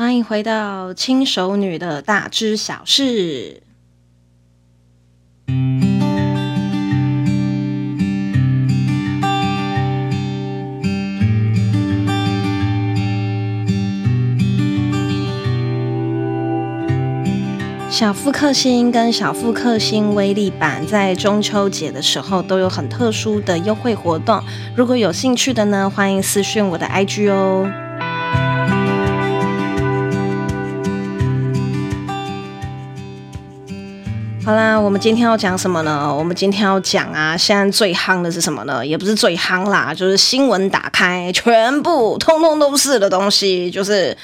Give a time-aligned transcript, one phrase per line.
[0.00, 3.62] 欢迎回到轻熟女的大知小事。
[17.90, 24.42] 小复克星跟小复克星威力版在中秋节的时候都有很特殊的优惠活动，
[24.74, 27.70] 如果有兴趣的呢，欢迎私讯我的 IG 哦。
[34.50, 36.12] 好啦，我们今天要讲什么呢？
[36.12, 38.84] 我们今天要讲啊，现在最夯的是什么呢？
[38.84, 44.16] 也不是最夯啦，就是新闻打开，全部通通都是的东西，就是。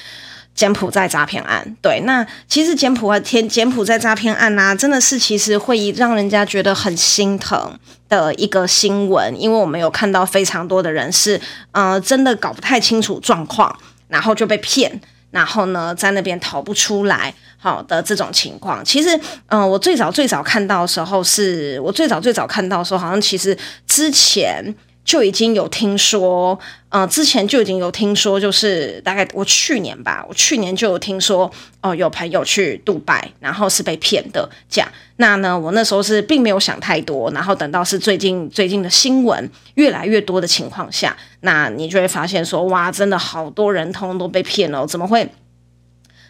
[0.53, 11.39] 柬埔寨诈骗案，对，那其实柬埔寨天柬埔寨诈骗案呐、啊，真的是其实会让人家觉得很心疼的一个新闻，因为我们有看到非常多的人是，
[11.73, 14.99] 呃，真的搞不太清楚状况，然后就被骗，
[15.37, 18.83] 然后呢，在那边逃不出来，好的这种情况。
[18.83, 23.57] 其实，嗯、我最早最早看到的时候是，是我最早最早看到的时候，好像其实
[23.87, 24.75] 之前。
[25.07, 34.89] 就已经有听说，呃，之前就已经有听说，就是大概我去年吧，我去年就有听说，哦、有朋友去杜拜，然后是被骗的这样。
[35.19, 45.31] 那呢，我那时候是并没有想太多，然后等到是最近最近的新闻越来越多的情况下，那你就会发现说，哇，真的好多人通通都被骗了，怎么会？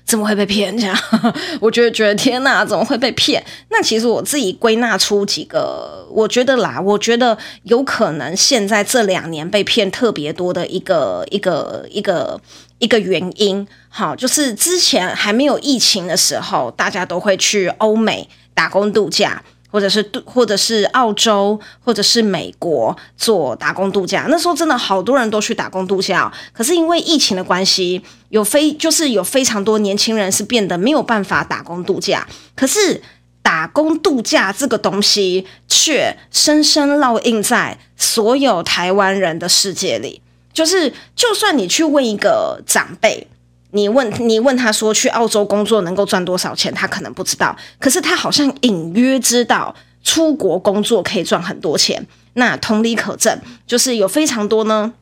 [0.07, 0.77] 怎么会被骗？
[0.79, 0.97] 这样，
[1.61, 3.45] 我觉得觉得天哪，怎么会被骗？
[3.71, 12.41] 那其实我自己归纳出几个，我觉得啦，我觉得有可能现在这两年被骗特别多的一个一个一个
[12.79, 19.43] 一个原因，好，就是之前还没有疫情的时候，大家都会去欧美打工度假。
[19.71, 26.33] 或者是或者是澳洲，或者是美国做打工度假，那时候真的好多人都去打工度假。
[26.53, 32.27] 可是因为疫情的关系，有非就是有非常多年轻人是变得没有办法打工度假。
[32.55, 33.03] 可是
[33.43, 40.23] 打工度假这个东西却深深烙印在所有台湾人的世界里。
[40.53, 43.27] 就是就算你去问一个长辈。
[43.73, 52.07] 你问你问他说，去澳洲工作能够赚多少钱，他可能不知道，可是他好像隐约知道出国工作可以赚很多钱。
[52.35, 54.93] 那同理可证，就是有非常多呢，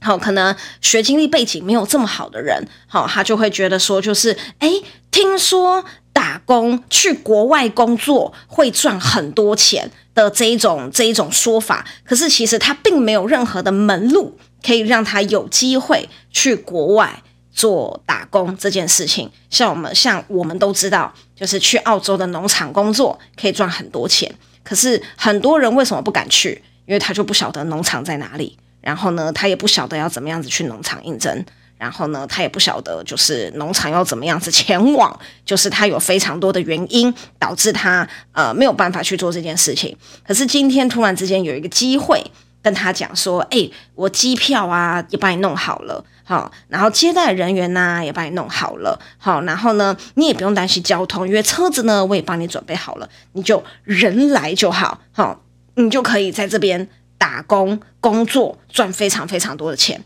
[0.00, 17.22] 好，可能学经历背景没有这么好的人，好，他就会觉得说，就是诶，听说打工去国外工作会赚很多钱的这一种这一种说法，可是其实他并没有任何的门路可以让他有机会去国外。
[17.56, 24.30] 做打工这件事情，像我们像我们都知道，就是去澳洲的农场工作可以赚很多钱。
[24.62, 26.62] 可是很多人为什么不敢去？
[26.84, 31.44] 因为他就不晓得农场在哪里，然后呢，他也不晓得要怎么样子去农场应征，
[31.78, 39.96] 然后呢，他也不晓得就是农场要怎么样子前往，就是他有非常多的原因导致他呃没有办法去做这件事情。
[40.26, 42.22] 可是今天突然之间有一个机会。
[42.66, 55.42] 跟他讲说，哎、我机票啊也帮你弄好了，好，然后接待人员呐、啊、也帮你弄好了，好，然后呢，你也不用担心交通，因为车子呢我也帮你准备好了，你就人来就好，好，
[55.76, 60.02] 你就可以在这边打工工作，赚非常非常多的钱，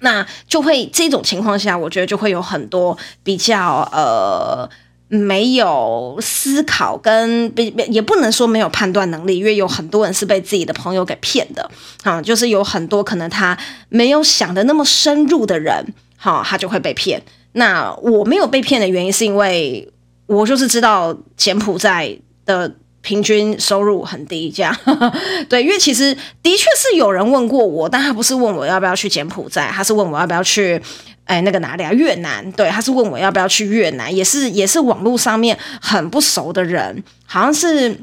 [0.00, 4.68] 那就会这种情况下，我觉得就会有很多比较呃。
[5.08, 11.70] 没有思考跟不也不能说没有判断能力，因为有很多人是被自己的朋友给骗的
[12.02, 13.56] 啊，就是有很多可能他
[13.88, 17.22] 没有想的那么深入的人，好，他就会被骗。
[17.52, 19.90] 那我没有被骗的原因是因为
[20.26, 22.14] 我就是知道柬埔寨
[22.44, 22.70] 的
[23.00, 24.76] 平均收入很低，这样
[25.48, 30.80] 对，因为其实的确是有人问过我，但他不是问我要不要去柬埔寨，他是问我要不要去。
[31.28, 31.92] 哎，那个哪里啊？
[31.92, 37.94] 越南，对，他是问我要不要去越南，也是也是网络上面很不熟的人，好像是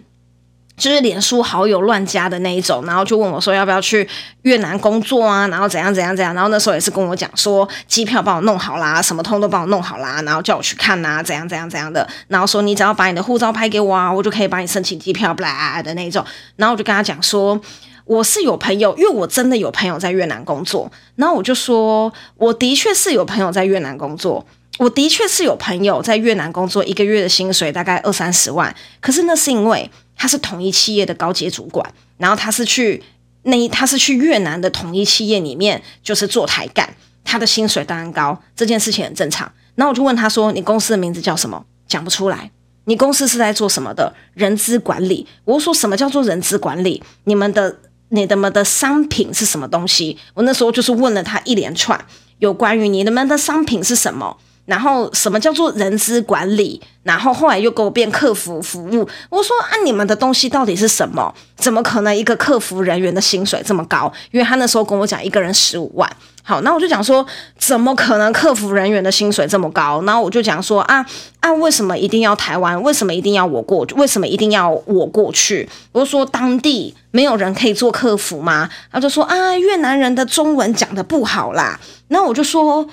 [0.78, 4.08] 就是脸书好友乱加的那一种，然后就问我说要不要去
[4.44, 16.24] 越南工作啊，然后怎样怎样怎样，然后那时候也是跟我讲说机票帮我弄好啦，什么通都帮我弄好啦，然后叫我去看呐，怎样怎样怎样的，然后说你只要把你的护照拍给我啊，我就可以帮你申请机票，不啦的那种，
[16.58, 17.60] 然后我就跟他讲说。
[18.06, 24.46] 我是有朋友，因为我真的有朋友在越南工作，然后我就说，我的确是有朋友在越南工作，
[24.78, 33.02] 我的确是有朋友在越南工作，一个月的薪水大概二三十万，可是那是因为他是统一企业的高阶主管，然后他是去
[33.44, 39.52] 那他是去越南的统一企业里面就是做台干，他的薪水当然高，这件事情很正常。
[39.74, 42.52] 然后我就问他说：“你公司的名字叫什么？”讲不出来。
[42.86, 44.14] 你公司是在做什么的？
[44.36, 45.26] 人资管理。
[45.44, 47.02] 我说什么叫做人资管理？
[47.24, 47.78] 你们的。
[48.10, 50.18] 你的们的商品是什么东西？
[50.34, 52.00] 我那时候就是问了他一连串
[52.40, 56.82] 有关于你的们的商品是什么，然后什么叫做人资管理？
[57.04, 59.08] 然后后来又给我变客服服务。
[59.30, 61.34] 我说啊，你们的东西到底是什么？
[61.56, 64.12] 怎么可能一个客服人员的薪水这么高？
[64.32, 66.10] 因为他那时候跟我讲一个人十五万。
[66.48, 67.26] 好，那我就讲说，
[67.58, 70.00] 怎么可能客服人员的薪水这么高？
[70.04, 71.04] 然后我就讲说啊
[71.40, 72.80] 啊，为什么一定要台湾？
[72.84, 73.84] 为什么一定要我过？
[73.96, 75.68] 为什么一定要我过去？
[75.92, 78.70] 我就说当地没有人可以做客服吗？
[78.92, 81.80] 他就说啊，越南人的中文讲的不好啦。
[82.10, 82.88] 那我就说。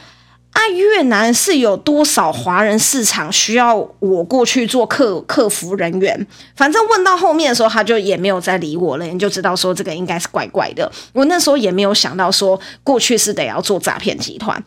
[0.53, 6.27] 啊，越南是有多少华人市场需要我过去做客客服人员？
[6.55, 10.93] 反正问到后面的时候，他就也没有再理我了，你就知道说这个应该是怪怪的。
[11.15, 14.63] 我那时候也没有想到说过去是得要做诈骗集团，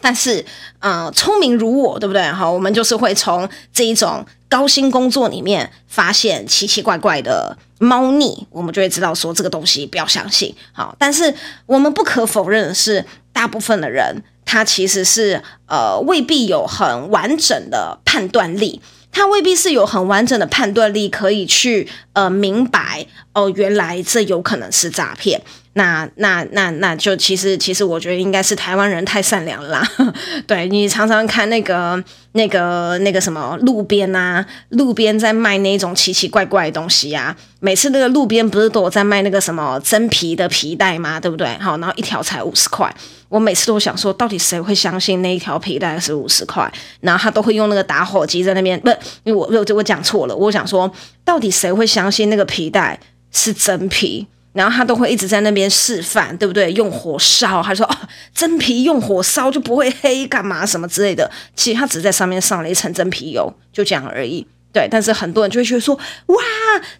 [0.00, 0.44] 但是，
[0.80, 2.22] 呃，聪明如我，对不对？
[2.32, 10.52] 好，我们就是会从这一种高薪工作里面发现奇奇怪怪的猫腻，我们就会知道说这个东西不要相信。
[10.72, 11.32] 好，但是
[11.66, 14.24] 我们不可否认的是，大部分的人。
[14.44, 18.80] 他其实是呃未必有很完整的判断力，
[19.10, 25.40] 他未必是有很完整的判断力可以去呃明白哦，原来这有可能是诈骗。
[25.74, 29.82] 那那那那就其实其实我觉得应该是台湾人太善良啦。
[30.46, 37.34] 对，你常常看那个那个那个什么路边啊，路边在卖那种奇奇怪怪的东西啊。
[37.60, 41.18] 每次那个路边不是都有在卖那个什么真皮的皮带吗？
[41.18, 41.48] 对不对？
[41.58, 42.94] 好，然后一条才五十块。
[43.30, 46.70] 我每次都想说，到底谁会相信那一条皮带是五十块？
[47.00, 48.90] 然后他都会用那个打火机在那边，不，
[49.24, 50.36] 因为我我我讲错了。
[50.36, 50.90] 我想说，
[51.24, 52.98] 到底谁会相信那个皮带
[53.30, 54.26] 是真皮？
[54.52, 56.70] 然后他都会一直在那边示范，对不对？
[56.72, 57.96] 用火烧，他说哦，
[58.34, 61.30] 真皮用火烧就不会黑，干嘛什么之类的。
[61.56, 64.46] 其实他只在上面上了一层真皮油，就这样而已。
[64.70, 66.36] 对，但是很多人就会觉得说，哇，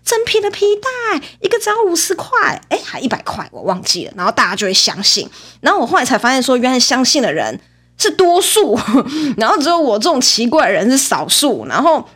[0.02, 4.12] 真皮的皮带一个只要五十块，哎，还一百块，我忘记了。
[4.16, 5.28] 然后大家就会相信。
[5.60, 7.60] 然后我后来才发现说，原来相信的人
[7.98, 8.78] 是多数，
[9.36, 11.66] 然后只有我这种奇怪的人是少数。
[11.66, 12.08] 然后。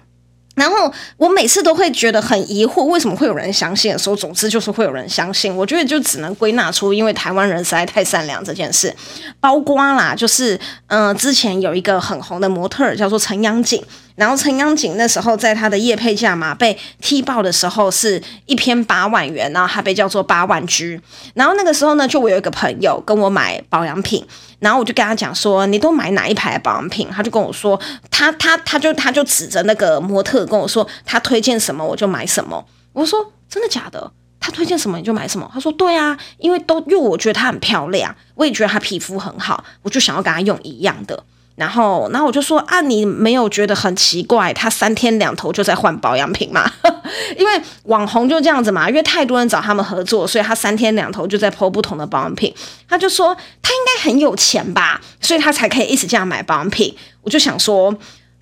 [0.57, 5.55] 然后我每次都会觉得很疑惑，为什么会有人相信的时候，总之就是会有人相信。
[5.55, 8.93] 我觉得就只能归纳出，因为台湾人实在太善良这件事。
[9.39, 13.81] 包括啦，就是嗯、之前有一个很红的模特儿叫做陈阳锦，
[14.17, 21.01] 然后陈央锦那时候在他的业配价嘛被踢爆的时候，是一篇八万元，然后他被叫做八万 G。
[21.35, 24.27] 然后那个时候呢，就我有一个朋友跟我买保养品。
[24.59, 27.07] 然后我就跟他讲说，你都买哪一排保养品？
[27.11, 27.79] 他就跟我说，
[28.11, 32.65] 他他他就他就指着那个模特跟我说，他推荐什么我就买什么。
[32.95, 34.11] 我说真的假的？
[34.41, 35.51] 他推荐什么你就买什么？
[35.53, 41.23] 他说对啊，因为都因为我觉得她很漂亮，我也觉得她皮肤很好，我就想要跟她用一样的。
[41.57, 44.53] 然后，然后我就说啊，你没有觉得很奇怪？
[44.53, 46.71] 他三天两头就在换保养品吗？
[47.39, 52.55] 因为网红就这样子嘛，因为太多人找他们合作，所以他三天两头就在 po 不同的保养品。
[52.89, 56.95] 他就说他应该很有钱吧，所以他才可以一直这样买保养品。
[57.23, 57.91] 我就想说，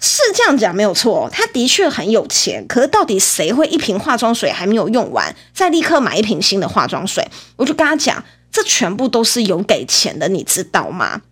[0.00, 2.66] 是这样讲没有错，他的确很有钱。
[2.66, 7.24] 可是到底谁会一瓶化妆水还没有用完，再立刻买一瓶新的化妆水？
[7.54, 11.22] 我就跟他讲，这全部都是有给钱的，你知道吗？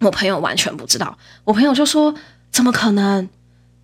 [0.00, 2.14] 我朋友完全不知道，我朋友就说
[2.50, 3.28] ：“怎么可能？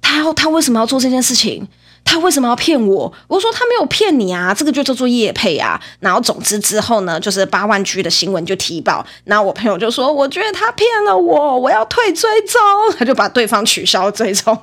[0.01, 1.69] 他要他为什么要做这件事情？
[2.05, 12.61] 他为什么要骗我？”我说：“他没有骗你啊，这个就叫做业配啊。”然后总之之后呢，就是八万 G 的新闻就提报，然后我朋友就说：“我觉得他骗了我，我要退追踪。”
[12.97, 14.59] 他就把对方取消追踪。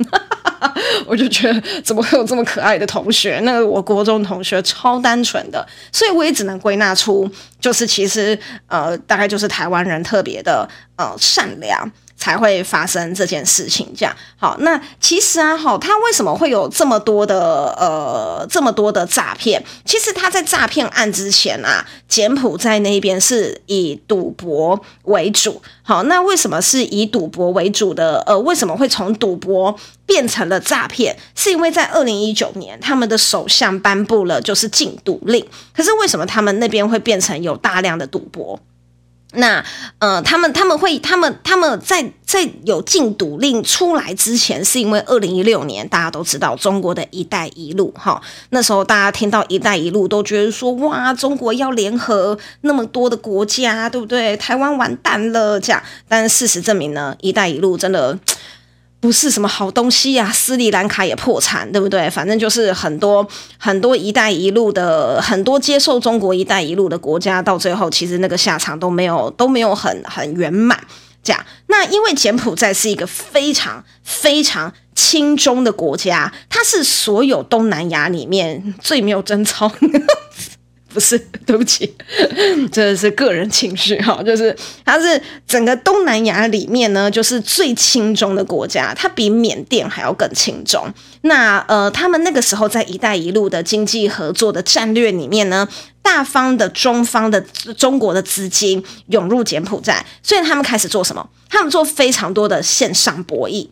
[1.05, 3.39] 我就觉得怎么会有这么可爱的同学？
[3.43, 7.29] 那个我国中同学超单纯的，所以我也只能归纳出，
[7.59, 11.91] 就是其实呃，大概就是台湾人特别的呃善良。
[12.23, 14.55] 才会发生这件事情，这样好。
[14.59, 19.61] 那其实啊，好，他为什么会有这么多的呃这么多的诈骗？
[19.83, 25.61] 其实他在诈骗案之前啊，柬埔寨那边是以赌博为主。
[25.81, 28.23] 好，那为什么是以赌博为主的？
[28.25, 29.75] 呃，为什么会从赌博
[30.05, 31.17] 变成了诈骗？
[31.35, 35.45] 是因为在二零一九年，他们的首相颁布了就是禁赌令。
[35.75, 38.57] 可是为什么他们那边会变成有大量的赌博？
[39.33, 39.63] 那
[39.99, 54.35] 呃，他们他们会他们他们在在有禁赌令出来之前，是因为二零一六年大家都知道中国的一带一路哈，那时候大家听到一带一路都觉得说哇，中国要联合那么多的国家，对不对？
[54.37, 58.17] 台湾完蛋了这样，但事实证明呢，一带一路真的。
[59.03, 62.09] 不是什么好东西呀、斯里兰卡也破产，对不对？
[62.09, 70.79] 反正就是很多很多“一带一路”的很多接受中国“一带一路”的国家，到最后其实那个下场都没有都没有很很圆满。
[71.21, 79.69] 这样，那因为柬埔寨是一个非常非常亲中的国家，它是所有东南亚里面最没有贞操。
[80.93, 81.91] 不是， 对不起，
[82.71, 90.85] 这是个人情绪哈，就是它是整个东南亚里面呢，就是最亲中的国家，它比缅甸还要更亲中。
[91.21, 95.67] 那呃，他们那个时候在“一带一路”的经济合作的战略里面呢，
[96.01, 97.41] 大方的中方的
[97.77, 101.27] 中国的资金涌入柬埔寨，所以他们开始做什么？
[101.49, 103.67] 他们做非常多的线上博弈。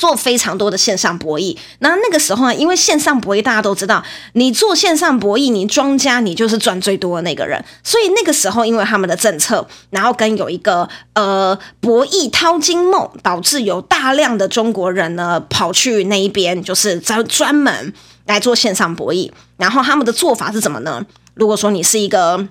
[0.00, 4.02] 做非常多的线上博弈，那那个时候呢，因为线上博弈大家都知道，
[4.32, 17.92] 你做线上博弈，你庄家你就是赚最多的那个人，所以那个时候因为他们的政策，然后跟有一个呃博弈淘金梦，导致有大量的中国人呢跑去那一边，就是专专门
[18.24, 19.30] 来做线上博弈。
[19.58, 21.04] 然后他们的做法是怎么呢？
[21.34, 22.48] 如果说你是一个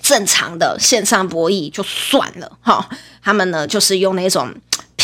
[0.00, 2.88] 正常的线上博弈就算了哈，
[3.20, 4.54] 他们呢就是用那种。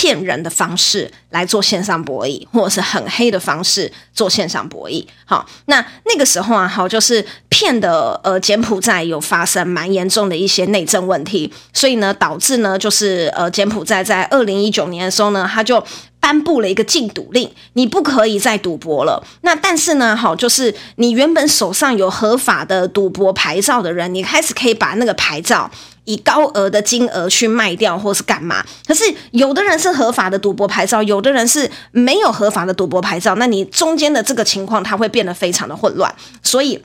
[0.05, 5.03] 骗人的方式来做线上博弈，或者是很黑的方式做线上博弈。
[5.25, 15.83] 好，那那个时候啊，好，就是骗的呃，柬埔寨有发生蛮严重的一些内政问题，所以呢，导致呢，就是呃，柬埔寨在二零一九年的时候呢，他就
[16.21, 19.25] 颁布了一个禁赌令，你不可以再赌博了。
[19.41, 25.71] 那但是呢，好，就是你原本手上有合法的赌博牌照的人，你开始可以把那个牌照。
[26.05, 28.65] 以高额的金额去卖掉，或是干嘛？
[28.87, 33.35] 可是有的人是合法的赌博牌照，有的人是没有合法的赌博牌照。
[33.37, 36.15] 那你中间的这个情况，它会变得非常的混乱。
[36.43, 36.83] 所以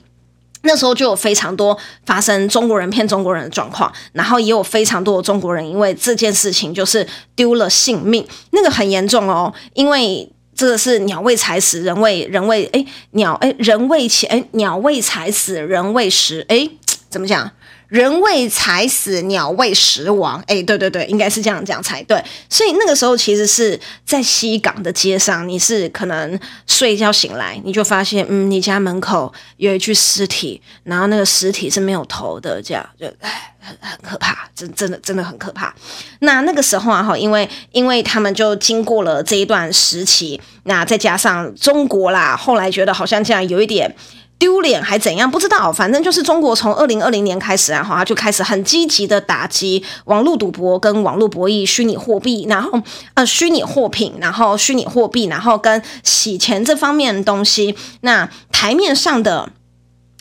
[0.62, 9.52] 那时候就有非常多发生中国人骗中国人的状况，然后也有非常多的中国人因为这件事情就是丢了性命，那个很严重哦。
[9.74, 16.68] 因为这个是鸟为财死，人为人为哎鸟哎人为钱哎鸟为财死，人为食哎
[17.08, 17.50] 怎么讲？
[17.90, 20.42] 人为财死，鸟为食亡。
[20.46, 22.22] 哎，对对对，应该是这样讲才对。
[22.48, 35.74] 所以那个时候，其实是在西港的街上，你是可能睡一觉醒来，你就发现，嗯，你家门口有一具尸体，然后那个尸体是没有头的，这样就哎，很很可怕，真真的真的很可怕。
[36.20, 43.92] 那那个时候啊，哈，因为因为他们就经过了这一段时期，那再加上中国啦，后来觉得好像这样有一点。
[44.40, 45.30] 丢脸还怎样？
[45.30, 52.80] 不知道，反正就是中国从二零二零年开始啊，哈，他就开始很积极的打击网络赌博跟网络博弈、虚拟货币，然后
[53.12, 57.76] 呃，虚拟货品，然后虚拟货币，然后跟洗钱这方面的东西。
[58.00, 59.50] 那台面上的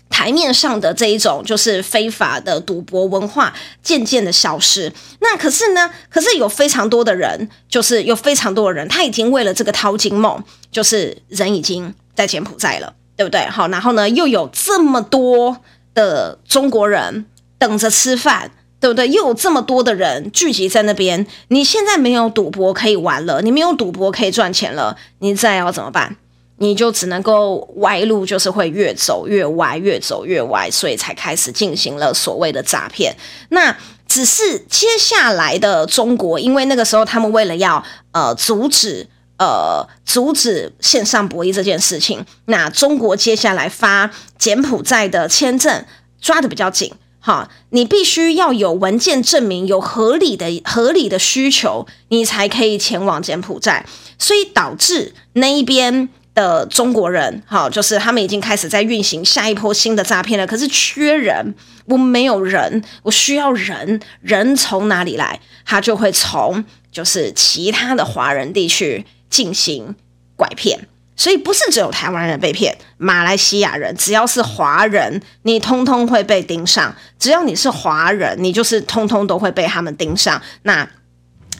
[0.10, 4.92] 台面上的这一种就是非法的赌博文化渐渐的消失。
[5.22, 12.96] 那可是呢，可是有非常多的人，就是有非常多的人，他已经为了这个淘金梦，就是人已经在柬埔寨了。
[13.20, 13.46] 对不对？
[13.50, 15.58] 好，然后呢，又有这么多
[15.94, 17.26] 的中国人
[17.58, 18.50] 等着吃饭，
[18.80, 19.10] 对不对？
[19.10, 26.16] 又有这么多的人聚集在那边，你现在没有赌博可以玩了，你没有赌博可以赚钱了，你再要怎么办？
[26.60, 33.14] 你就只能够歪路，就是会越走越歪，越走越歪，所以才开始进行了所谓的诈骗。
[33.50, 33.76] 那
[34.08, 37.84] 只是接下来的中国，因为那个时候他们为了要
[38.14, 39.10] 呃阻止。
[39.40, 45.86] 呃，阻止线上博弈这件事情，那中国接下来发柬埔寨的签证
[46.20, 53.86] 抓得比较紧，哈，你必须要有文件证明有合理的合理的需求，你才可以前往柬埔寨，
[54.18, 61.56] 所以导致那一边的中国人，哈，就是他们已经开始在运行下一波新的诈骗了，可是缺人，
[61.86, 65.40] 我没有人，我需要人，人从哪里来？
[65.66, 69.06] 他就会从就是其他的华人地区。
[69.30, 69.96] 进行
[70.36, 76.96] 拐骗，所以不是只有台湾人被骗，马来西亚人只要是华人，你通通会被盯上。
[77.20, 80.42] 只要你是华人，你就是通通都会被他们盯上。
[80.64, 80.90] 那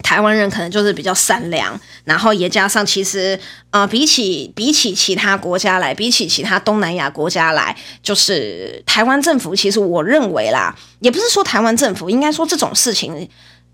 [0.02, 3.38] 台湾人可能就是比较善良，然后也加上其实
[3.72, 13.30] 呃，比起比起其他国家来，比起其他东南亚国家来，就是台湾政府其实我认为啦，也不是说台湾政府，应该说这种事情。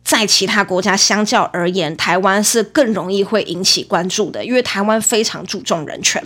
[0.05, 6.23] 在其他国家相较而言，台湾是更容易会引起关注的，因为台湾非常注重人权，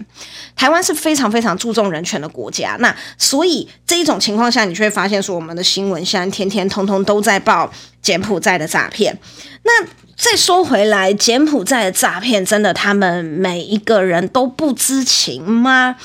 [0.54, 2.76] 台湾是非常非常注重人权的国家。
[2.82, 7.72] 那所以这一种情况下，你就会发现说，我们的新闻现在天天通通都在报
[8.02, 9.18] 柬埔寨的诈骗。
[9.64, 9.86] 那
[10.18, 15.96] 再说回来，柬埔寨的诈骗真的他们每一个人都不知情吗？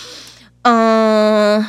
[0.62, 1.66] 嗯，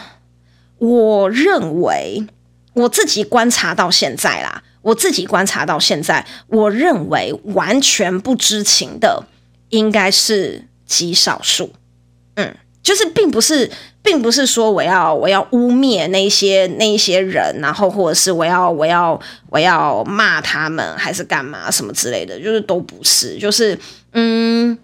[0.78, 2.28] 我认为
[2.74, 4.62] 我自己观察到现在啦。
[4.86, 9.26] 我自己观察到现在，我认为完全不知情的
[9.70, 11.74] 应该是极少数。
[12.36, 13.72] 嗯，就是并不是，
[14.04, 23.40] 并不是说我要我要污蔑那些那些人，然后或者是我要我要我要骂他们，还是干嘛什么之类的，就是都不是。
[23.40, 23.80] 就是
[24.14, 24.78] 嗯，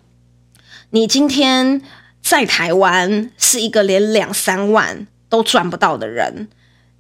[0.90, 1.80] 你今天
[2.24, 6.48] 在台湾是一个连两三万都赚不到的人。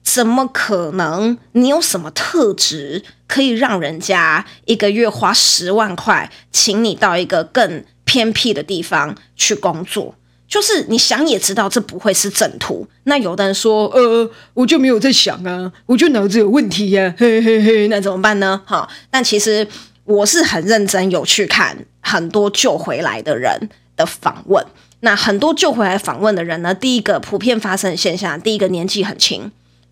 [0.03, 1.37] 怎么可能？
[1.53, 10.15] 你有什么特质可以让人家一个月花十万块，请你到一个更偏僻的地方去工作？
[10.47, 12.85] 就是你想也知道，这不会是正途。
[13.03, 18.61] 那有的人说，呃，我就没有在想啊，我就脑子有问题呀，嘿嘿嘿，那怎么办呢？
[18.65, 19.65] 哈，但其实
[20.03, 24.65] 我是很认真有去看很多救回来的人的访问。
[24.99, 29.49] 那很多救回来访问的人呢，第一个普遍发生的现象，第一个年纪很轻，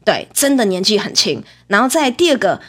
[0.09, 1.43] 对，真的年纪很轻。
[1.67, 2.59] 然后在第二个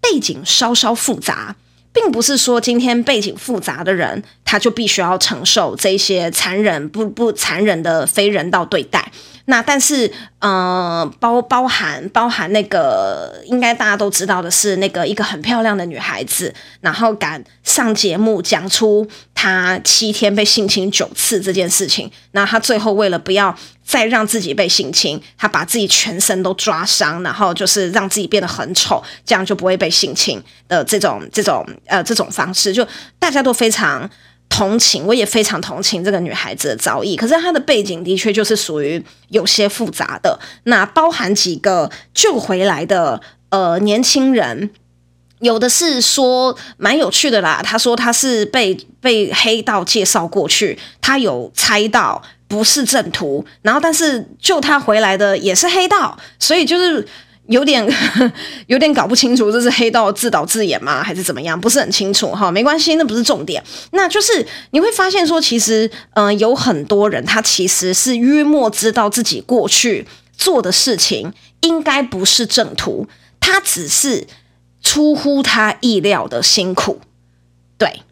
[0.00, 1.56] 背景稍稍复杂。
[1.90, 9.10] 并不是说今天背景复杂的人，他就必须要承受这些残忍不不残忍的非人道对待。
[9.50, 22.10] 那但是，呃，包包含包含那个，应该大家都知道的是，那个一个很漂亮的女孩子，然后敢上节目讲出她七天被性侵九次这件事情。
[22.32, 30.38] 那她最后为了不要再让自己被性侵，她把自己全身都抓伤，然后就是让自己变得很丑，这样就不会被性侵
[30.68, 32.86] 的这种这种呃这种方式，就
[33.18, 34.10] 大家都非常。
[34.58, 37.14] 同情，我也非常同情这个女孩子的遭遇。
[37.14, 40.36] 可是她的背景的确就是属于有些复杂的。
[40.64, 44.70] 那包含几个救回来的呃年轻人，
[45.38, 47.60] 有的是说蛮有趣的啦。
[47.62, 57.06] 他说他是被被黑道介绍过去，他有猜到不是正途，然后但是救他回来的也是黑道，所以就是。
[57.48, 57.86] 有点
[58.68, 61.02] 有点搞不清楚，这是黑道自导自演吗？
[61.02, 61.58] 还是怎么样？
[61.60, 63.62] 不是很清楚哈，没关系，那不是重点。
[63.92, 73.08] 那就是你会发现说，其实嗯、有很多人他其实是约莫知道自己过去做的事情应该不是正途，
[73.40, 74.26] 他只是
[74.82, 77.00] 出乎他意料的辛苦。
[77.78, 78.02] 对，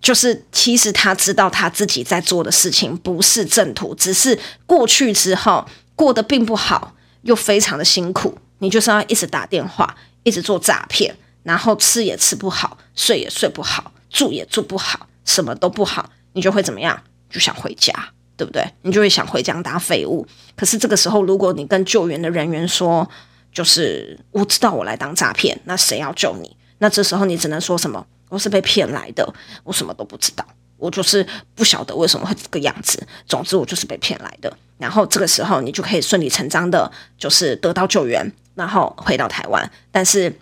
[0.00, 8.38] 就是其实他知道他自己在做的事情不是正途，只是过去之后过得并不好，又非常的辛苦。
[8.64, 16.98] 你就是要一直打电话，一直做诈骗，然后吃也吃不好，睡也睡不好，住也住不好，什么都不好，你就会怎么样？
[17.28, 17.92] 就想回家，
[18.38, 18.66] 对不对？
[18.80, 20.26] 你就会想回家当废物。
[20.56, 23.06] 可是这个时候，如果你跟救援的人员说，
[23.52, 26.56] 就是我知道我来当诈骗，那谁要救你？
[26.78, 28.06] 那这时候你只能说什么？
[28.30, 29.30] 我是被骗来的，
[29.62, 30.42] 我什么都不知道。
[30.78, 34.50] 我就是不晓得为什么会这个样子，总之我就是被骗来的。
[34.78, 39.70] 然后这个时候你就可以顺理成章的，就是得到救援，然后回到台湾。
[39.90, 40.32] 但是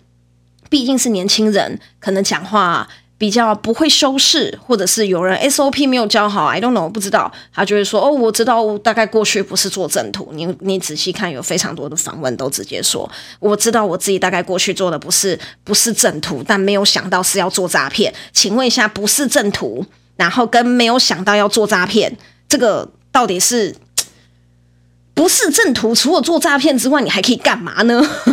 [0.69, 7.31] 毕竟是年轻人，可能讲话比较不会修饰，或者是有人 SOP 没有教好，I don't know，不知道。
[7.53, 19.85] 他就会说：“哦，我知道，大概过去不是做正途。”你你仔细看，有非常多的访问都直接说：“我知道我自己大概过去做的不是不是正途，但没有想到是要做诈骗。”请问一下，不是正途？
[20.15, 22.15] 然后跟没有想到要做诈骗，
[22.49, 23.73] 这个到底是
[25.13, 25.93] 不是正途？
[25.93, 28.01] 除了做诈骗之外，你还可以干嘛呢？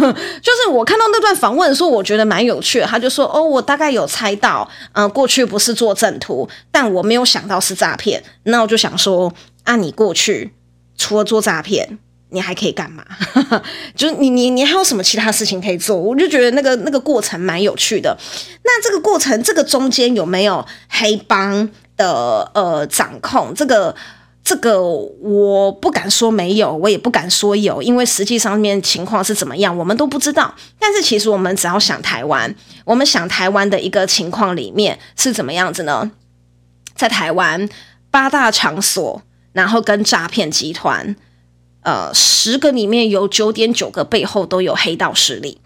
[0.42, 2.86] 就是我看到那段访问的时候，我觉得蛮有趣的。
[2.86, 8.22] 他就说：“哦，我大概有猜到，嗯、过去不是做正途，但我没有想到是诈骗。
[8.44, 9.32] 那我就想说，
[9.64, 10.52] 啊，你过去
[10.96, 11.98] 除了做诈骗。”
[12.32, 13.04] 你还可以干嘛？
[13.96, 15.96] 就是你你你还有什么其他事情可以做？
[15.96, 18.16] 我就觉得那个那个过程蛮有趣的。
[18.62, 23.52] 那这个过程，这个中间有没有黑帮的呃掌控？
[23.52, 23.92] 这个
[24.50, 30.52] 这个我不敢说没有，我也不敢说有，因为实际上面情况是怎么样，我们都不知道。
[30.76, 32.52] 但是其实我们只要想台湾，
[32.84, 36.10] 我们想台湾的一个情况里面是怎么样子呢？
[36.96, 37.68] 在台湾
[38.10, 41.14] 八大场所，然后跟诈骗集团。
[41.82, 45.60] 呃，十个里面有九点九个背后都有黑道势力。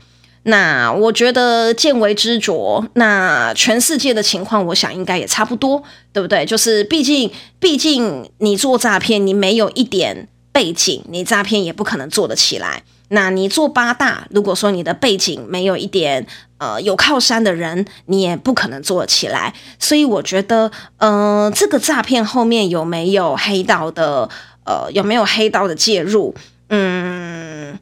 [0.45, 6.45] 那我觉得见微知著，那全世界的情况，我想应该也差不多，对不对？
[6.45, 12.83] 就是毕竟，毕竟你做诈骗，你没有一点背景，你诈骗也不可能做得起来。
[13.09, 16.27] 那你做八大，如果说你的背景没有一点
[16.59, 19.55] 呃有靠山的人，你也不可能做得起来。
[19.79, 24.29] 所以我觉得，呃，这个诈骗后面有没有黑道的？
[24.67, 26.35] 呃，有没有黑道的介入？
[26.71, 27.79] 嗯，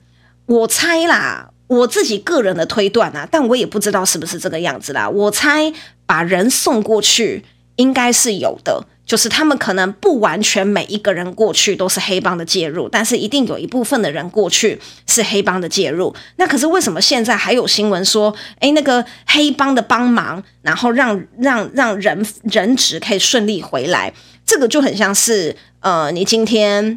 [0.46, 5.08] 我猜啦，我自己个人的推断啊，但我也不知道是不是这个样子啦。
[5.08, 5.72] 我猜
[6.04, 7.44] 把人送过去
[7.76, 16.14] 应该是有的，就是他们可能不完全每一个人过去都是黑帮的介入，但是一定有一部分的人过去是黑帮的介入。
[16.36, 24.12] 那可是为什么现在还有新闻说，诶，那个黑帮的帮忙，然后让让让人人质可以顺利回来？
[24.44, 25.56] 这个就很像是。
[25.80, 26.96] 呃，你今天，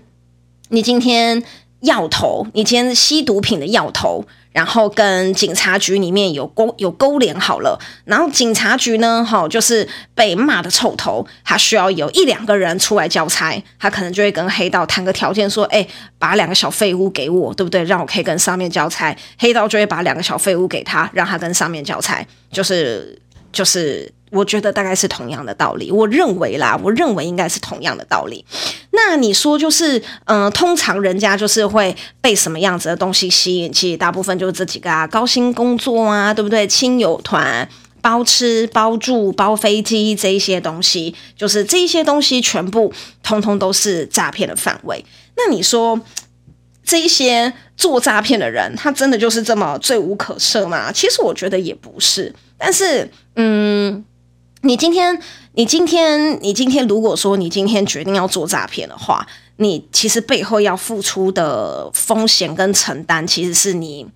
[0.69, 1.41] 你今天
[1.79, 4.23] 药头，你今天吸毒品的药头，
[4.55, 15.85] 然后跟警察局里面有勾有勾连好了，然后警察局呢，哈，就是被骂的臭头，他需要有一两个人出来交差，他可能就会跟黑道谈个条件，说，哎，
[16.17, 17.83] 把两个小废物给我，对不对？
[17.83, 23.19] 让我可以跟上面交差，黑道就会把两个小废物给他，让他跟上面交差，就是
[23.51, 24.09] 就是。
[24.35, 28.45] 我觉得大概是同样的道理，我认为啦，我认为应该是同样的道理。
[28.91, 33.71] 那你说就是，嗯、通常人家就是会被什么样子的东西吸引？
[33.71, 36.67] 其实大部分就是这几个啊，高薪工作啊，对不对？
[36.67, 37.67] 亲友团、
[38.01, 42.91] 包吃包住、包飞机这一些东西，就是这一些东西全部
[43.23, 45.05] 通通都是诈骗的范围。
[45.37, 45.99] 那你说
[46.83, 50.91] 这一些做诈骗的人，他真的就是这么罪无可赦吗？
[50.91, 54.03] 其实我觉得也不是，但是，嗯。
[54.65, 55.21] 你今天，
[55.53, 59.25] 你今天，你今天，如果说你今天决定要做诈骗的话，
[59.57, 64.07] 你其实背后要付出的风险跟承担，其实是你，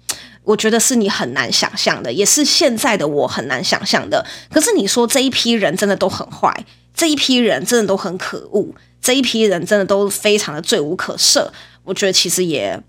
[0.43, 4.25] 我觉得是你很难想象的，也是现在的我很难想象的。
[4.49, 11.47] 可是你说这一批人真的都很坏，这一批人真的都很可恶，这一批人真的都非常的罪无可赦，
[11.83, 12.81] 我觉得其实也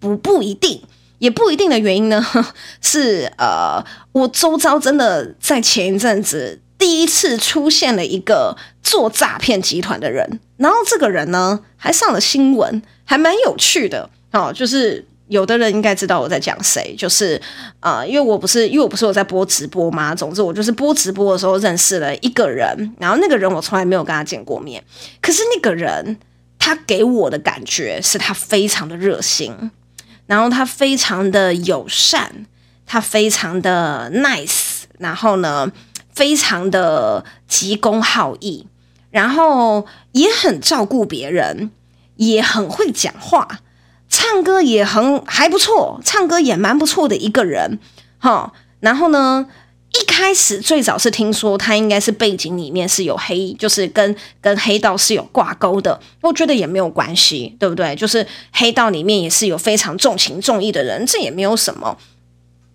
[0.00, 0.82] 不不一定。
[1.22, 2.20] 也不一定的原因呢，
[2.82, 3.80] 是呃，
[4.10, 14.52] 我周遭真的在前一阵子第一次出现了一个做诈骗集团的人，然后这个人呢还上了新闻，还蛮有趣的哦。
[14.52, 17.40] 就是有的人应该知道我在讲谁，就是
[17.78, 20.12] 呃，因为我不是因为我不是我在播直播吗？
[20.12, 24.82] 总之我就是播直播的时候认识了一个人，然后那个人我从来没有跟他见过面，
[25.20, 26.18] 可是那个人
[26.58, 29.70] 他给我的感觉是他非常的热心。
[30.32, 32.46] 然后他非常的友善，
[32.86, 35.70] 他非常的 nice，然后呢，
[36.14, 38.66] 非常的急公好义，
[39.10, 41.70] 然后也很照顾别人，
[42.16, 43.46] 也很会讲话，
[44.08, 47.78] 唱歌也很还不错，唱歌也蛮不错的一个人，
[48.18, 49.46] 哈，然后呢。
[50.00, 56.00] 一开始最早是听说他应该是背景里面是有黑，就是跟跟黑道是有挂钩的。
[56.22, 57.94] 我觉得也没有关系，对不对？
[57.94, 61.98] 就是黑道里面也是有非常重情重义的人，这也没有什么。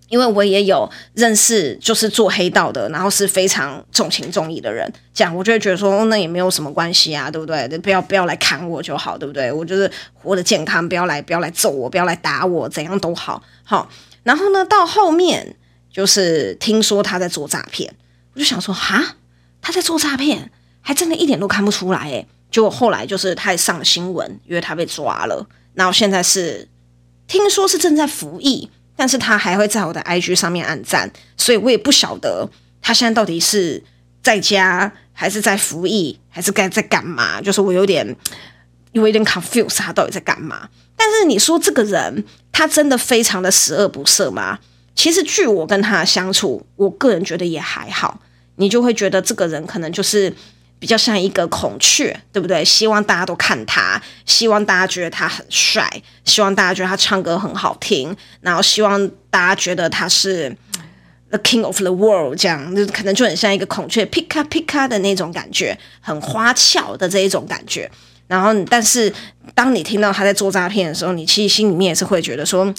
[0.10, 4.92] 因为我也有认识，就是做黑道的，然后是非常重情重义的人。
[5.12, 7.68] 这样我就会觉得说，那也没有什么关系啊，对不对？
[7.80, 9.52] 不要不要来砍我就好，对不对？
[9.52, 13.42] 我就是活得健康，不要来不要来揍我，不要来打我，怎样都好。
[13.64, 13.90] 好，
[14.22, 15.56] 然后呢，到后面。
[15.98, 17.92] 就是听说他在做诈骗，
[18.36, 19.16] 我就想说哈，
[19.60, 22.28] 他在做诈骗，还真的一点都看不出来诶。
[22.52, 26.70] 结果后来就是他也上了新闻，因为他被抓了，然后现在是
[27.28, 32.48] 听说是正在服役，但是他还会在我的 IG 上面按赞，所以我也不晓得
[32.80, 33.84] 他现在到底是
[34.22, 37.42] 在家还是在服役，还是该在干嘛？
[37.42, 38.16] 就是我有点，
[38.92, 40.70] 有一点 confuse，他到底在干嘛？
[40.96, 44.60] 但是你说这个人，他真的非常的十恶不赦吗？
[44.98, 48.20] 其实，据我跟他相处，我个人觉得也还好。
[48.56, 50.34] 你就会觉得这个人可能就是
[50.80, 52.66] 比较像一个孔雀，对不对？
[52.66, 55.88] 希望大家都看他，希望大家觉得他很帅，
[56.26, 60.50] 希望大家觉得他唱歌很好听，然后希望大家觉得他是
[61.30, 67.88] the king of the world，这样就可能就很像一个孔雀，皮卡皮卡的那种感觉，很花俏的这一种感觉。
[68.26, 69.14] 然后，但是
[69.54, 72.74] 当你听到他在做诈骗的时候，你其实心里面也是会觉得说。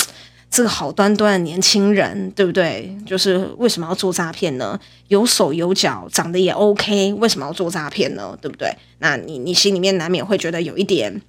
[0.51, 2.97] 这个好端端的年轻人，对不对？
[3.07, 4.81] 就是为什么要做诈骗呢？
[5.09, 8.37] 有手有脚，长得也 OK，为什么要做诈骗呢？
[8.41, 8.75] 对不对？
[8.99, 11.21] 那你你心里面难免会觉得有一点，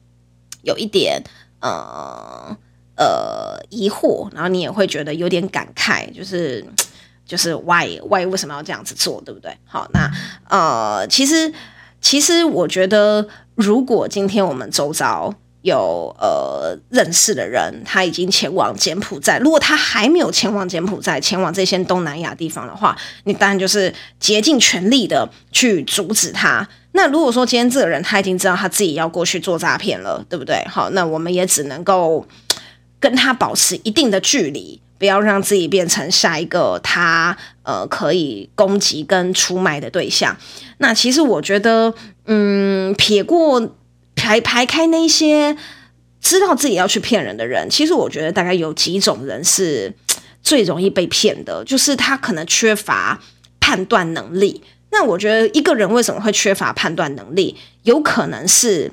[0.63, 1.21] 有一点
[1.59, 2.57] 呃
[2.95, 6.65] 呃疑惑，然后你也会觉得有点感慨，就是
[7.25, 9.55] 就是 why why 为什么要这样子做，对不对？
[9.65, 10.09] 好，那
[10.49, 11.53] 呃，其实
[11.99, 15.35] 其实我觉得，如果今天我们周遭。
[15.61, 19.37] 有呃认识的人，他已经前往柬埔寨。
[19.39, 26.67] 如果他还没有前往柬埔寨，前往这些东南亚地方的话，你当然就是竭尽全力的去阻止他。
[26.93, 30.63] 那如果说今天这个人他已经知道他自己要过去做诈骗了，对不对？
[30.69, 32.25] 好，那我们也只能够
[32.99, 40.35] 跟他保持一定的距离，不要让自己变成下一个他呃可以攻击跟出卖的对象。
[40.77, 41.93] 那其实我觉得，
[42.25, 43.75] 嗯，撇过。
[44.19, 45.55] 排排开那些
[46.21, 49.93] 知道自己要去骗人的人，其实我觉得大概有几种人是
[50.43, 53.21] 最容易被骗的，就是他可能缺乏
[53.59, 54.61] 判断能力。
[54.91, 58.91] 那我觉得一个人为什么会缺乏判断能力，有可能是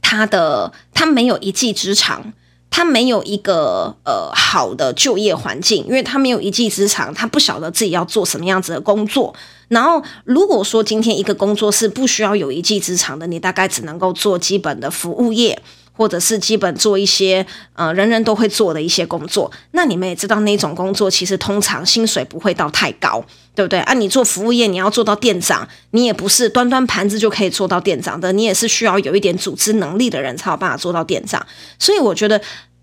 [0.00, 2.32] 他的他没有一技之长。
[2.70, 9.34] 他没有一个呃好的就业环境，因为他没有一技之长，他不晓得自己要做什么样子的工作。
[9.68, 15.60] 然后，如果说今天一个工作是不需要有一技之长的，你大概只能够做基本的服务业，
[15.92, 19.52] 或者是基本做一些呃人人都会做的一些工作。
[19.72, 23.80] 那你们也知道，那种工作其实通常薪水不会到太高，对不对？
[23.80, 31.46] 啊，你做服务业，你要做到店长，你也不是端端盘子就可以做到店长的，你也是需要有一点组织能力的人才有办法做到店长。
[31.78, 32.40] 所以我觉得。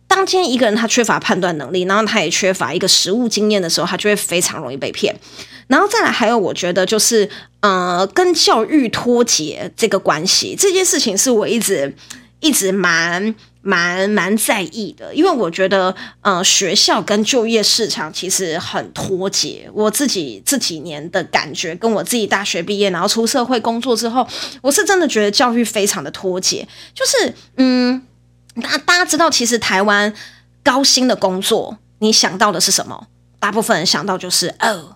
[0.07, 5.13] 当今天一个人他缺乏判断能力，然后他也缺乏一个实务经验的时候，他就会非常容易被骗。
[5.67, 11.95] 然后再来，还有我觉得就是呃，跟教育脱节这个关系，这件事情是我一直
[12.39, 19.69] 一直蛮蛮蛮在意的，因为我觉得呃，学校跟就业市场其实很脱节。
[19.73, 24.27] 我自己这几年的感觉，跟我自己大学毕业然后出社会工作之后，
[24.61, 28.01] 我是真的觉得教育非常的脱节，就是嗯。
[28.61, 30.13] 大大家知道，其实台湾
[30.63, 33.07] 高薪的工作，你想到的是什么？
[33.37, 34.94] 大部分人想到就是哦，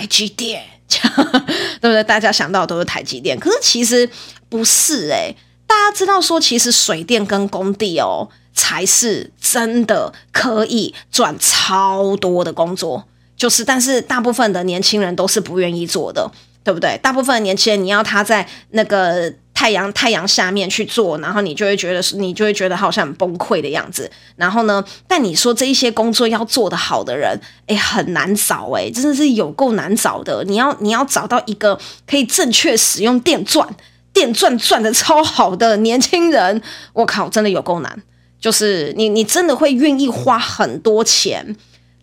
[0.00, 2.02] 台积电， 对不对？
[2.04, 4.08] 大家想到的都是台积电，可是其实
[4.48, 5.36] 不是诶、
[5.66, 16.30] 大家知道说，其实水电跟工地哦，才是真的可以赚超多的工作，就是但是大部分的年轻人都是不愿意做的，
[16.64, 16.98] 对不对？
[17.02, 19.30] 大部分年轻人，你要他在那个。
[19.60, 24.10] 太阳太阳下面去做，然后你就会觉得，你就会觉得好像很崩溃的样子。
[24.34, 30.42] 然后呢，但你说这一些工作要做得好的人，诶，很难找诶，真的是有够难找的。
[30.46, 33.68] 你要你要找到一个可以正确使用电钻、
[34.14, 36.62] 电钻钻得超好的年轻人，
[36.94, 38.02] 我靠，真的有够难。
[38.40, 41.54] 就是你你真的会愿意花很多钱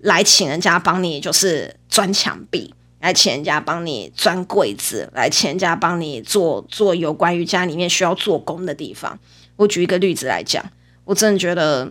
[0.02, 2.76] 来请人家帮你，就是钻墙壁。
[3.08, 9.18] 来请人家帮你钻柜子，来请人家帮你做做有关于家里面需要做工的地方。
[9.56, 10.62] 我举一个例子来讲，
[11.06, 11.90] 我真的觉得，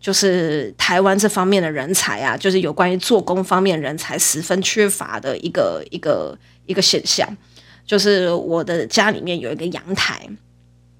[0.00, 7.28] 就是台湾这方面的人才啊，就是有关于做工方面人才十分缺乏的一个一个一个现象。
[7.86, 10.28] 就是我的家里面有一个阳台，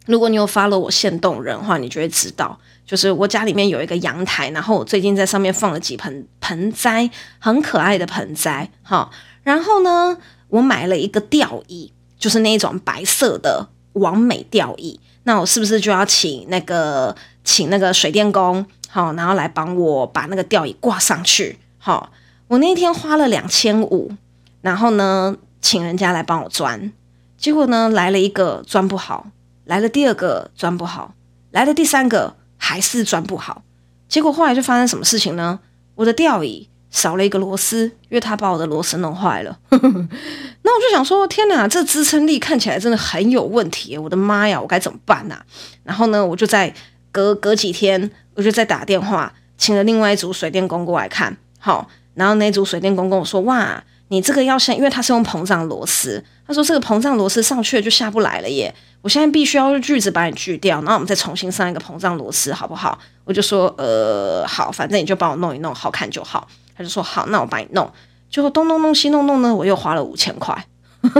[0.06, 9.10] 如果你有 follow 我限动人的话，你就会知道，就是我家里面有一个阳台，然后我最近在上面放了几盆盆栽，很可爱的盆栽，哈。
[9.48, 15.00] 然后呢，我买了一个吊椅，就是那种白色的完美吊椅。
[15.22, 21.58] 那我是不是就要请那个请那个水电工，好，然后来帮我把那个吊椅挂上去？
[21.78, 22.10] 好，
[22.48, 24.12] 我那天花了两千五，
[24.60, 26.92] 然后呢，请人家来帮我钻，
[27.38, 29.28] 结果呢，来了一个钻不好，
[29.64, 31.14] 来了第二个钻不好，
[31.52, 33.62] 来了第三个还是钻不好。
[34.10, 35.60] 结果后来就发生什么事情呢？
[35.94, 36.68] 我的吊椅。
[36.90, 39.58] 少了一个螺丝，因为他把我的螺丝弄坏了。
[39.70, 43.96] 那我就想说，天哪，这支撑力看起来真的很有问题。
[43.98, 45.42] 我的妈呀，我该怎么办啊？
[45.84, 46.72] 然后呢，我就在
[47.12, 51.36] 隔隔几天，我就再打电话，请了另外一组水电工过来看。
[51.58, 58.74] 好，然后那组水电工跟我说：“哇，你这个要先，因为他是用膨胀螺丝，他说这个膨胀螺丝上去了就下不来了耶。
[59.02, 67.92] 我现在必须要用锯子把你锯掉，然后我们再重新上一个膨胀螺丝，好不好？”我就说：“呃，好，反正你就帮我弄一弄，好看就好。”他就说好，那我帮你弄。
[68.30, 70.64] 结果东弄弄西弄弄呢，我又花了五千块。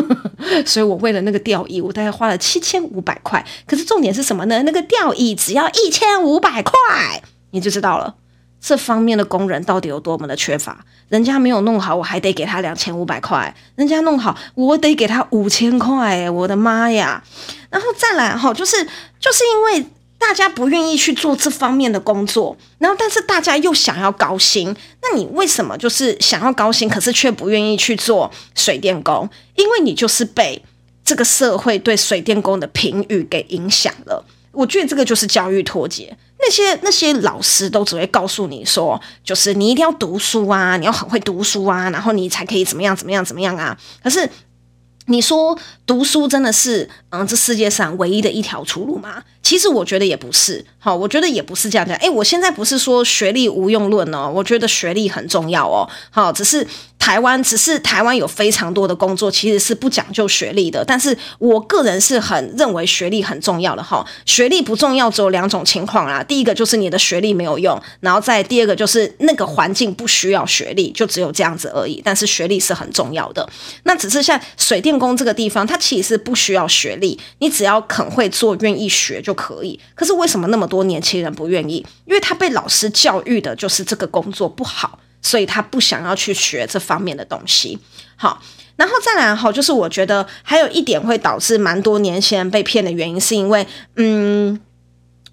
[0.65, 3.45] 所以我为了那个吊椅，我大概花了七千五百块。
[3.67, 4.63] 可是重点是什么呢？
[4.63, 6.73] 那个吊椅只要一千五百块，
[7.51, 8.15] 你就知道了
[8.61, 10.85] 这方面的工人到底有多么的缺乏。
[11.09, 16.31] 人家没有弄好，我还得给他两千五百块；人家弄好，我得给他五千块。
[16.31, 17.25] 我的妈呀！
[17.71, 18.77] 然后再来哈，就是
[19.19, 19.87] 就是因为。
[20.19, 29.29] 大家不愿意去做这方面的工作，然后但是大家又想要高薪，那你为什么就是想要高薪，可是却不愿意去做水电工？
[29.55, 30.63] 因为你就是被
[31.05, 34.25] 这个社会对水电工的评语给影响了。
[34.51, 43.79] 我觉得这个就是教育脱节，那些那些老师都只会告诉你说，就是你一定要读书啊，你要很会读书啊，然后你才可以怎么样怎么样怎么样啊。
[44.03, 44.29] 可是
[45.07, 49.23] 你说读书真的是嗯这世界上唯一的一条出路吗？
[49.49, 51.97] 其实我觉得也不是，好，我觉得也不是这样讲。
[51.97, 56.67] 诶，我现在不是说学历无用论哦，我觉得学历很重要哦，好，只是。
[56.99, 64.05] 台湾只是台湾有非常多的工作其实是不讲究学历的，但是我个人是很认为学历很重要的哈。
[64.27, 72.03] 学历不重要只有两种情况啦，第一个就是你的学历没有用，然后再第二个就是那个环境不需要学历，就只有这样子而已。
[72.05, 73.49] 但是学历是很重要的。
[73.85, 79.79] 那只是像水电工这个地方，它其实是不需要学历，你只要肯会做、愿意学就可以。
[79.95, 81.85] 可是为什么那么多年轻人不愿意？
[82.07, 84.99] 因为他被老师教育的就是这个工作不好。
[85.21, 87.77] 所以他不想要去学这方面的东西，
[88.15, 88.41] 好，
[88.77, 94.59] 然后再来哈，就是我觉得还有一点会导致蛮多年轻人被骗的原因，是因为，嗯，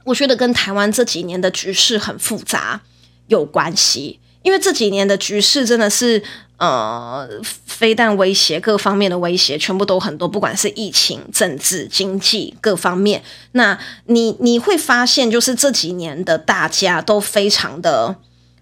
[0.03, 2.81] 我觉得跟台湾这几年的局势很复杂
[3.27, 6.23] 有关系，因为这几年的局势真的是，
[6.57, 7.27] 呃，
[7.65, 13.21] 非但威胁各方面的威胁全部都很多，不管是疫情、政治、经济各方面。
[13.51, 18.15] 那你你会发现，就是这几年的大家都非常的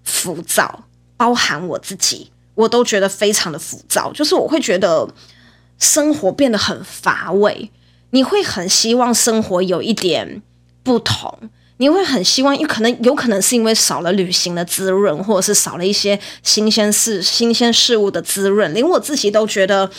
[0.03, 4.11] 浮躁，包含我自己，我都觉得非常的浮躁。
[4.11, 5.07] 就是我会觉得
[5.77, 7.69] 生活变得很乏味，
[8.09, 10.41] 你会很希望生活有一点
[10.81, 11.49] 不同。
[11.77, 19.89] 你会很希望，有可能有可能是因为少了旅行的滋润，或者是少了一些新鲜事、新鲜事物的滋润，连我自己都觉得，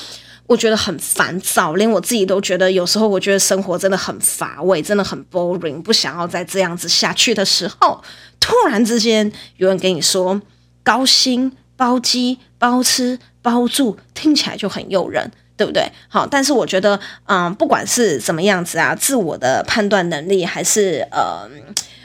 [0.47, 8.03] 我觉得很烦躁，连我自己都觉得，有时候我觉得生活真的很乏味，真的很 boring，不想要再这样子下去的时候，
[8.39, 10.41] 突然之间有人跟你说
[10.83, 15.33] 高薪、包机、包吃、包住，听起来就很诱人。
[15.57, 15.87] 对不对？
[16.09, 21.49] 好，但是我觉得，嗯，不管是怎么样子啊，自我的判断能力还是呃，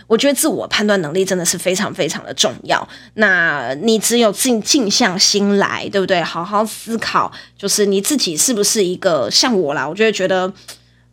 [0.08, 2.88] 我觉得自我判断能力真的是非常非常的重要。
[3.16, 6.22] 那你只有静静下心来，对不对？
[6.22, 9.88] 好好思考，就是你自己是不是一个像我啦？
[9.88, 10.52] 我就会觉得。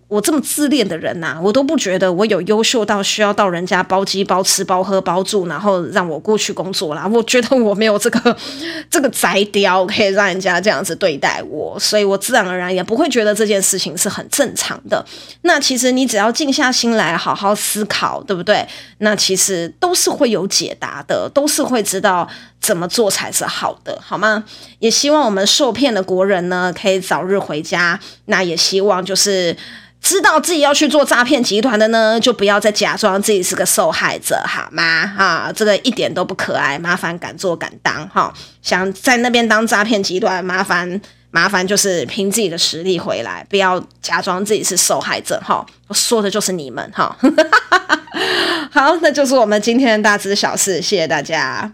[0.08, 7.04] 我这么自恋的人呐、我都不觉得我有优秀到需要到人家包机包吃包喝包住，然后让我过去工作啦。
[7.12, 8.36] 我觉得我没有这个
[8.88, 15.04] 这个宅雕可以让人家这样子对待我，所以我自然而然也不会觉得这件事情是很正常的。
[15.42, 18.64] 那其实你只要静下心来好好思考，对不对？
[18.98, 22.28] 那其实都是会有解答的，都是会知道
[22.60, 24.44] 怎么做才是好的，好吗？
[24.78, 27.98] 也希望我们受骗的国人呢可以早日回家。
[28.26, 29.56] 那也希望就是。
[30.06, 34.82] 知道自己要去做诈骗集团的呢，就不要再假装自己是个受害者，好吗？
[35.18, 38.32] 啊，这个一点都不可爱，麻烦敢做敢当哈。
[38.62, 41.00] 想在那边当诈骗集团，麻烦
[41.32, 45.66] 麻烦就是凭自己的实力回来，不要假装自己是受害者哈。
[45.88, 47.16] 我说的就是你们哈。
[48.70, 51.72] 好，那就是我们今天的大知小事，谢谢大家。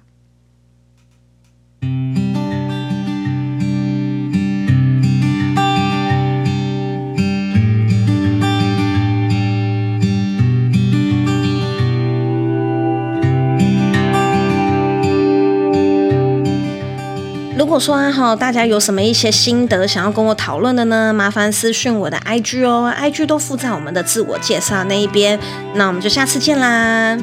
[17.72, 21.10] 果说哈，大家有什么一些心得想要跟我讨论的呢？
[21.10, 25.40] 麻烦私讯我的 IG 哦，IG 都附在我们的自我介绍那一边。
[25.74, 27.16] 那我们就下次见啦。